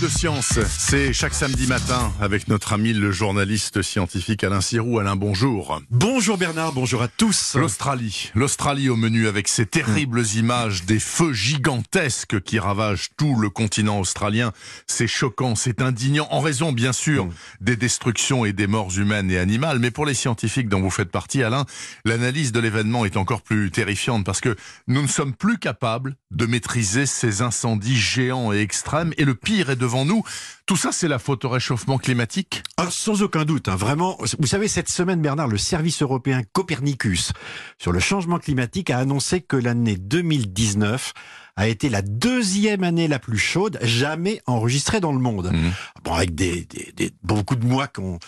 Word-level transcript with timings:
de 0.00 0.08
science, 0.08 0.60
c'est 0.68 1.12
chaque 1.12 1.34
samedi 1.34 1.66
matin 1.66 2.12
avec 2.20 2.46
notre 2.46 2.72
ami 2.72 2.92
le 2.92 3.10
journaliste 3.10 3.82
scientifique 3.82 4.44
Alain 4.44 4.60
Sirou. 4.60 4.98
Alain, 4.98 5.16
bonjour. 5.16 5.80
Bonjour 5.90 6.38
Bernard, 6.38 6.72
bonjour 6.72 7.02
à 7.02 7.08
tous. 7.08 7.56
L'Australie, 7.56 8.30
l'Australie 8.34 8.88
au 8.90 8.96
menu 8.96 9.26
avec 9.26 9.48
ces 9.48 9.66
terribles 9.66 10.22
images 10.36 10.84
des 10.84 11.00
feux 11.00 11.32
gigantesques 11.32 12.40
qui 12.42 12.58
ravagent 12.58 13.08
tout 13.16 13.34
le 13.36 13.50
continent 13.50 13.98
australien. 13.98 14.52
C'est 14.86 15.08
choquant, 15.08 15.54
c'est 15.54 15.82
indignant, 15.82 16.28
en 16.30 16.40
raison 16.40 16.72
bien 16.72 16.92
sûr 16.92 17.26
Mm. 17.26 17.30
des 17.60 17.76
destructions 17.76 18.44
et 18.44 18.52
des 18.52 18.66
morts 18.66 18.96
humaines 18.98 19.30
et 19.30 19.38
animales. 19.38 19.78
Mais 19.78 19.90
pour 19.90 20.06
les 20.06 20.14
scientifiques 20.14 20.68
dont 20.68 20.80
vous 20.80 20.90
faites 20.90 21.10
partie, 21.10 21.42
Alain, 21.42 21.64
l'analyse 22.04 22.52
de 22.52 22.60
l'événement 22.60 23.04
est 23.04 23.16
encore 23.16 23.42
plus 23.42 23.70
terrifiante 23.70 24.24
parce 24.24 24.40
que 24.40 24.54
nous 24.86 25.02
ne 25.02 25.08
sommes 25.08 25.34
plus 25.34 25.58
capables 25.58 26.16
de 26.30 26.46
maîtriser 26.46 27.06
ces 27.06 27.42
incendies 27.42 27.96
géants 27.96 28.52
et 28.52 28.60
extrêmes. 28.60 29.12
Et 29.16 29.24
le 29.24 29.34
pire 29.34 29.70
est 29.70 29.76
devant 29.88 30.04
nous. 30.04 30.22
Tout 30.66 30.76
ça, 30.76 30.92
c'est 30.92 31.08
la 31.08 31.18
faute 31.18 31.44
au 31.44 31.48
réchauffement 31.48 31.98
climatique? 31.98 32.62
Ah, 32.76 32.88
sans 32.90 33.22
aucun 33.22 33.44
doute, 33.44 33.68
hein, 33.68 33.76
vraiment. 33.76 34.18
Vous 34.38 34.46
savez, 34.46 34.68
cette 34.68 34.88
semaine, 34.90 35.20
Bernard, 35.22 35.48
le 35.48 35.58
service 35.58 36.02
européen 36.02 36.42
Copernicus 36.52 37.32
sur 37.78 37.90
le 37.92 38.00
changement 38.00 38.38
climatique 38.38 38.90
a 38.90 38.98
annoncé 38.98 39.40
que 39.40 39.56
l'année 39.56 39.96
2019 39.96 41.12
a 41.56 41.66
été 41.66 41.88
la 41.88 42.02
deuxième 42.02 42.84
année 42.84 43.08
la 43.08 43.18
plus 43.18 43.38
chaude 43.38 43.78
jamais 43.82 44.40
enregistrée 44.46 45.00
dans 45.00 45.12
le 45.12 45.18
monde. 45.18 45.50
Mhm. 45.52 45.72
Bon, 46.04 46.12
avec 46.14 46.34
des, 46.34 46.64
des- 46.66 46.92
des- 46.94 47.12
beaucoup 47.22 47.56
de 47.56 47.64
mois 47.66 47.88
qu'on 47.88 48.18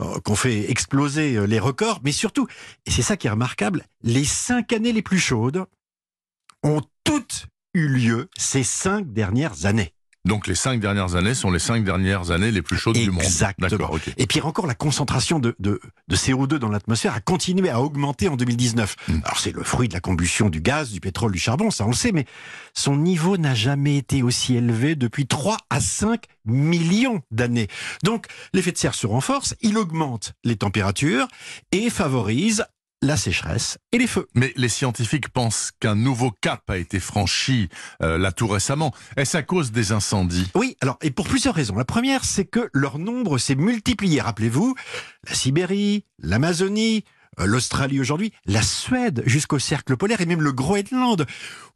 euh, 0.00 0.18
qu'on 0.24 0.34
fait 0.34 0.70
exploser 0.70 1.36
euh, 1.36 1.44
les 1.46 1.60
records, 1.60 2.00
mais 2.02 2.10
surtout, 2.12 2.48
et 2.86 2.90
c'est 2.90 3.02
ça 3.02 3.16
qui 3.16 3.28
est 3.28 3.30
remarquable, 3.30 3.84
les 4.02 4.24
cinq 4.24 4.72
années 4.72 4.92
les 4.92 5.02
plus 5.02 5.20
chaudes 5.20 5.64
ont 6.64 6.80
toutes 7.04 7.46
eu 7.74 7.86
lieu 7.86 8.28
ces 8.36 8.64
cinq 8.64 9.12
dernières 9.12 9.66
années. 9.66 9.92
Donc 10.26 10.46
les 10.46 10.54
cinq 10.54 10.80
dernières 10.80 11.14
années 11.14 11.34
sont 11.34 11.50
les 11.50 11.58
cinq 11.58 11.82
dernières 11.82 12.30
années 12.30 12.50
les 12.50 12.60
plus 12.60 12.76
chaudes 12.76 12.96
du 12.96 13.10
monde. 13.10 13.22
Exactement. 13.22 13.68
D'accord, 13.70 13.92
ok. 13.92 14.12
Et 14.18 14.26
pire 14.26 14.46
encore, 14.46 14.66
la 14.66 14.74
concentration 14.74 15.38
de, 15.38 15.56
de, 15.60 15.80
de 16.08 16.16
CO2 16.16 16.56
dans 16.56 16.68
l'atmosphère 16.68 17.14
a 17.14 17.20
continué 17.20 17.70
à 17.70 17.80
augmenter 17.80 18.28
en 18.28 18.36
2019. 18.36 18.96
Mm. 19.08 19.14
Alors 19.24 19.38
c'est 19.38 19.52
le 19.52 19.62
fruit 19.62 19.88
de 19.88 19.94
la 19.94 20.00
combustion 20.00 20.50
du 20.50 20.60
gaz, 20.60 20.90
du 20.90 21.00
pétrole, 21.00 21.32
du 21.32 21.38
charbon, 21.38 21.70
ça 21.70 21.84
on 21.84 21.88
le 21.88 21.94
sait, 21.94 22.12
mais 22.12 22.26
son 22.74 22.96
niveau 22.96 23.38
n'a 23.38 23.54
jamais 23.54 23.96
été 23.96 24.22
aussi 24.22 24.56
élevé 24.56 24.94
depuis 24.94 25.26
3 25.26 25.56
à 25.70 25.80
5 25.80 26.24
millions 26.44 27.22
d'années. 27.30 27.68
Donc 28.04 28.26
l'effet 28.52 28.72
de 28.72 28.78
serre 28.78 28.94
se 28.94 29.06
renforce, 29.06 29.54
il 29.62 29.78
augmente 29.78 30.34
les 30.44 30.56
températures 30.56 31.28
et 31.72 31.88
favorise 31.88 32.64
la 33.02 33.16
sécheresse 33.16 33.78
et 33.92 33.98
les 33.98 34.06
feux. 34.06 34.26
Mais 34.34 34.52
les 34.56 34.68
scientifiques 34.68 35.28
pensent 35.28 35.72
qu'un 35.80 35.94
nouveau 35.94 36.30
cap 36.30 36.68
a 36.68 36.76
été 36.76 37.00
franchi 37.00 37.68
euh, 38.02 38.18
là 38.18 38.32
tout 38.32 38.46
récemment. 38.46 38.92
Est-ce 39.16 39.36
à 39.36 39.42
cause 39.42 39.72
des 39.72 39.92
incendies? 39.92 40.50
Oui, 40.54 40.76
alors, 40.80 40.98
et 41.02 41.10
pour 41.10 41.26
plusieurs 41.26 41.54
raisons. 41.54 41.76
La 41.76 41.84
première, 41.84 42.24
c'est 42.24 42.44
que 42.44 42.68
leur 42.72 42.98
nombre 42.98 43.38
s'est 43.38 43.54
multiplié. 43.54 44.20
Rappelez-vous, 44.20 44.74
la 45.26 45.34
Sibérie, 45.34 46.04
l'Amazonie, 46.18 47.04
euh, 47.38 47.46
l'Australie 47.46 48.00
aujourd'hui, 48.00 48.32
la 48.44 48.62
Suède 48.62 49.22
jusqu'au 49.26 49.58
cercle 49.58 49.96
polaire 49.96 50.20
et 50.20 50.26
même 50.26 50.42
le 50.42 50.52
Groenland, 50.52 51.26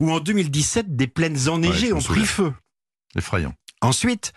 où 0.00 0.10
en 0.10 0.20
2017, 0.20 0.96
des 0.96 1.06
plaines 1.06 1.48
enneigées 1.48 1.92
ont 1.92 2.00
pris 2.00 2.26
feu. 2.26 2.52
Effrayant. 3.16 3.54
Ensuite, 3.80 4.32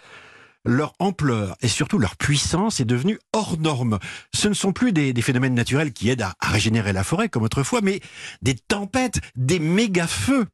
leur 0.68 0.94
ampleur 1.00 1.56
et 1.62 1.68
surtout 1.68 1.98
leur 1.98 2.16
puissance 2.18 2.80
est 2.80 2.86
devenue 2.86 3.20
hors 3.34 3.58
norme. 3.58 4.00
Ce 4.34 4.48
ne 4.48 4.54
sont 4.54 4.74
plus 4.74 4.92
des, 4.92 5.14
phénomènes 5.22 5.56
naturels 5.56 5.94
qui 5.94 6.10
aident 6.10 6.24
à, 6.24 6.36
régénérer 6.42 6.94
la 6.94 7.04
forêt 7.04 7.30
comme 7.30 7.44
autrefois, 7.44 7.82
mais 7.82 8.02
des 8.42 8.56
tempêtes, 8.56 9.20
des 9.36 9.60
méga-feux. 9.60 10.46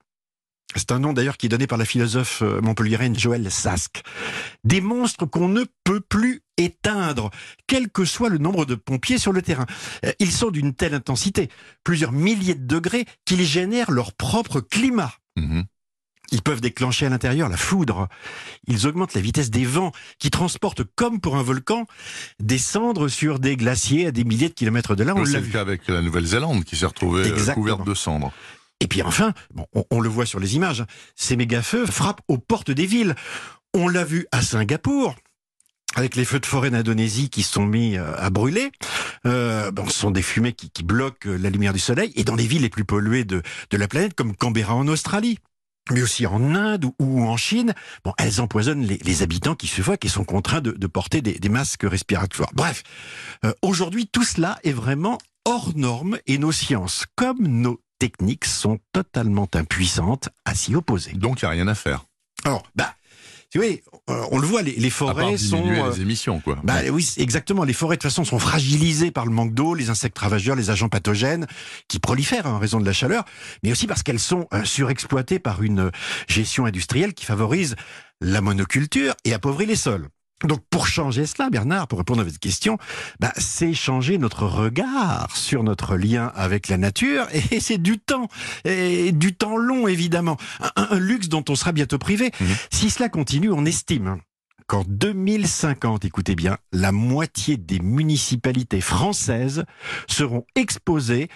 C'est 0.76 0.92
un 0.92 1.00
nom 1.00 1.14
d'ailleurs 1.14 1.38
qui 1.38 1.46
est 1.48 1.50
donné 1.50 1.68
par 1.68 1.78
la 1.78 1.86
philosophe 1.86 2.42
euh, 2.42 2.60
montpelliéraine 2.62 3.18
Joël 3.18 3.52
Sask. 3.52 4.02
Des 4.64 4.82
monstres 4.82 5.26
qu'on 5.28 5.48
ne 5.48 5.66
peut 5.84 6.00
plus 6.02 6.42
éteindre, 6.58 7.30
quel 7.68 7.90
que 7.90 8.06
soit 8.06 8.30
le 8.30 8.40
nombre 8.40 8.66
de 8.66 8.74
pompiers 8.74 9.20
sur 9.20 9.34
le 9.34 9.44
terrain. 9.44 9.68
Euh, 10.06 10.12
Ils 10.20 10.32
sont 10.32 10.50
d'une 10.50 10.74
telle 10.74 10.96
intensité, 10.96 11.50
plusieurs 11.84 12.12
milliers 12.12 12.56
de 12.56 12.66
degrés, 12.66 13.06
qu'ils 13.26 13.44
génèrent 13.44 13.92
leur 13.92 14.14
propre 14.14 14.62
climat. 14.62 15.14
Mhm. 15.36 15.66
Ils 16.32 16.42
peuvent 16.42 16.62
déclencher 16.62 17.06
à 17.06 17.10
l'intérieur 17.10 17.48
la 17.50 17.58
foudre. 17.58 18.08
Ils 18.68 18.88
augmentent 18.88 19.14
la 19.14 19.22
vitesse 19.22 19.52
des 19.52 19.66
vents 19.66 19.92
qui 20.20 20.32
transportent, 20.32 20.84
comme 20.96 21.20
pour 21.20 21.36
un 21.36 21.44
volcan, 21.44 21.86
des 22.40 22.58
cendres 22.58 23.08
sur 23.08 23.40
des 23.40 23.56
glaciers 23.56 24.08
à 24.08 24.12
des 24.12 24.24
milliers 24.24 24.50
de 24.50 24.54
kilomètres 24.54 24.96
de 24.96 25.04
là. 25.04 25.14
On 25.16 25.26
C'est 25.26 25.34
l'a 25.34 25.40
le 25.40 25.46
vu. 25.46 25.52
cas 25.52 25.62
avec 25.62 25.88
la 25.88 26.02
Nouvelle-Zélande 26.02 26.64
qui 26.64 26.76
s'est 26.76 26.86
retrouvée 26.88 27.22
euh, 27.24 27.34
Exactement. 27.34 27.56
couverte 27.56 27.88
de 27.88 27.94
cendres. 27.94 28.32
Et 28.80 28.88
puis 28.88 29.02
enfin, 29.04 29.34
bon, 29.54 29.68
on, 29.74 29.86
on 29.92 30.00
le 30.02 30.10
voit 30.10 30.26
sur 30.26 30.40
les 30.40 30.56
images, 30.56 30.84
ces 31.16 31.36
méga-feux 31.36 31.86
frappent 31.86 32.22
aux 32.28 32.38
portes 32.40 32.72
des 32.72 32.86
villes. 32.86 33.16
On 33.76 33.88
l'a 33.88 34.04
vu 34.04 34.26
à 34.32 34.42
Singapour. 34.42 35.16
Avec 35.96 36.16
les 36.16 36.26
feux 36.26 36.40
de 36.40 36.46
forêt 36.48 36.72
d'Indonésie 36.72 37.30
qui 37.30 37.44
sont 37.44 37.68
mis 37.68 37.98
euh, 37.98 38.16
à 38.18 38.32
brûler, 38.32 38.72
euh, 39.28 39.70
bon, 39.72 39.88
ce 39.88 40.00
sont 40.00 40.10
des 40.10 40.24
fumées 40.24 40.54
qui, 40.54 40.72
qui 40.72 40.82
bloquent 40.84 41.30
la 41.30 41.52
lumière 41.52 41.72
du 41.74 41.78
soleil, 41.80 42.12
et 42.16 42.24
dans 42.24 42.36
les 42.36 42.48
villes 42.48 42.64
les 42.64 42.70
plus 42.70 42.84
polluées 42.86 43.26
de, 43.26 43.44
de 43.70 43.78
la 43.78 43.88
planète, 43.88 44.16
comme 44.16 44.36
Canberra 44.36 44.74
en 44.74 44.88
Australie, 44.88 45.38
mais 45.92 46.02
aussi 46.02 46.26
en 46.26 46.56
Inde 46.56 46.86
ou, 47.00 47.24
en 47.24 47.38
Chine, 47.38 47.74
bon, 48.04 48.14
elles 48.18 48.42
empoisonnent 48.42 48.84
les, 48.84 48.98
les 48.98 49.22
habitants 49.22 49.56
qui 49.56 49.68
suffoquent 49.68 50.06
et 50.06 50.10
sont 50.10 50.24
contraints 50.24 50.62
de, 50.62 50.72
de 50.72 50.88
porter 50.88 51.22
des, 51.22 51.40
des 51.40 51.50
masques 51.50 51.84
respiratoires. 51.84 52.52
Bref, 52.54 52.84
euh, 53.46 53.54
aujourd'hui, 53.62 54.08
tout 54.08 54.24
cela 54.24 54.58
est 54.64 54.72
vraiment 54.72 55.18
hors 55.46 55.76
norme 55.76 56.18
et 56.26 56.38
nos 56.38 56.52
sciences, 56.52 57.06
comme 57.16 57.48
nos 57.48 57.82
techniques, 58.00 58.46
sont 58.46 58.80
totalement 58.94 59.48
impuissantes 59.54 60.30
à 60.46 60.56
s'y 60.56 60.76
opposer. 60.76 61.14
Donc 61.14 61.42
il 61.42 61.46
n'y 61.46 61.50
a 61.50 61.52
rien 61.52 61.68
à 61.68 61.76
faire. 61.76 62.06
Alors, 62.46 62.64
bah, 62.76 62.96
tu 63.54 63.60
vois, 63.60 63.68
euh, 64.10 64.26
on 64.32 64.40
le 64.40 64.48
voit, 64.48 64.64
les, 64.64 64.72
les 64.72 64.88
À 64.88 64.90
part 64.90 65.14
forêts 65.14 65.38
sont... 65.38 65.58
diminuer 65.58 65.80
euh, 65.80 65.92
les 65.92 66.02
émissions, 66.02 66.40
quoi. 66.40 66.58
bah 66.64 66.80
oui, 66.92 67.08
exactement. 67.18 67.64
Les 67.64 67.74
forêts, 67.74 67.98
de 67.98 68.02
toute 68.02 68.10
façon, 68.10 68.26
sont 68.26 68.40
fragilisées 68.40 69.12
par 69.12 69.28
le 69.28 69.32
manque 69.32 69.54
d'eau, 69.54 69.76
les 69.76 69.92
insectes 69.92 70.18
ravageurs, 70.18 70.56
les 70.56 70.72
agents 70.72 70.90
pathogènes 70.90 71.46
qui 71.88 72.00
prolifèrent 72.00 72.48
hein, 72.48 72.54
en 72.54 72.58
raison 72.58 72.80
de 72.80 72.86
la 72.88 72.94
chaleur, 72.94 73.26
mais 73.62 73.72
aussi 73.72 73.86
parce 73.86 74.02
qu'elles 74.02 74.18
sont 74.18 74.48
euh, 74.56 74.64
surexploitées 74.64 75.38
par 75.38 75.62
une 75.62 75.92
gestion 76.28 76.66
industrielle 76.66 77.14
qui 77.14 77.26
favorise 77.26 77.76
la 78.22 78.42
monoculture 78.42 79.14
et 79.24 79.36
appauvrit 79.36 79.68
les 79.68 79.76
sols. 79.76 80.08
Donc, 80.44 80.60
pour 80.70 80.88
changer 80.88 81.26
cela, 81.26 81.50
Bernard, 81.50 81.88
pour 81.88 82.00
répondre 82.00 82.22
à 82.22 82.24
votre 82.24 82.40
question, 82.40 82.78
bah, 83.20 83.32
c'est 83.38 83.74
changer 83.74 84.18
notre 84.18 84.46
regard 84.46 85.36
sur 85.36 85.64
notre 85.64 85.96
lien 85.96 86.32
avec 86.36 86.68
la 86.68 86.78
nature, 86.78 87.28
et 87.52 87.60
c'est 87.60 87.78
du 87.78 88.00
temps, 88.00 88.28
et 88.66 89.12
du 89.12 89.36
temps 89.36 89.58
long, 89.58 89.88
évidemment. 89.88 90.38
Un, 90.76 90.88
un 90.92 91.00
luxe 91.00 91.30
dont 91.30 91.46
on 91.50 91.56
sera 91.56 91.72
bientôt 91.72 91.98
privé. 91.98 92.32
Mhm. 92.40 92.48
Si 92.72 92.90
cela 92.90 93.10
continue, 93.10 93.52
on 93.52 93.66
estime 93.66 94.20
qu'en 94.68 94.84
2050, 94.88 96.06
écoutez 96.06 96.36
bien, 96.36 96.58
la 96.72 96.92
moitié 96.92 97.58
des 97.58 97.80
municipalités 97.80 98.82
françaises 98.82 99.66
seront 100.08 100.46
exposées 100.56 101.30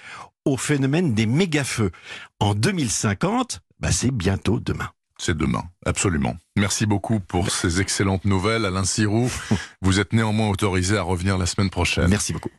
au 0.45 0.57
phénomène 0.57 1.13
des 1.13 1.25
méga-feux. 1.25 1.91
En 2.39 2.55
2050, 2.55 3.61
bah, 3.79 3.91
c'est 3.91 4.11
bientôt 4.11 4.59
demain. 4.59 4.89
C'est 5.19 5.35
demain, 5.35 5.63
absolument. 5.85 6.37
Merci 6.55 6.85
beaucoup 6.85 7.19
pour 7.19 7.49
ces 7.49 7.81
excellentes 7.81 8.25
nouvelles, 8.25 8.65
Alain 8.65 8.83
Sirou. 8.83 9.29
Vous 9.81 9.99
êtes 9.99 10.13
néanmoins 10.13 10.49
autorisé 10.49 10.97
à 10.97 11.01
revenir 11.01 11.37
la 11.37 11.45
semaine 11.45 11.69
prochaine. 11.69 12.07
Merci 12.07 12.33
beaucoup. 12.33 12.51